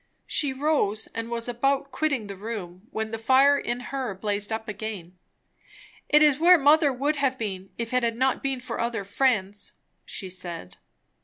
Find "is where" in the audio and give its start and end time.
6.23-6.57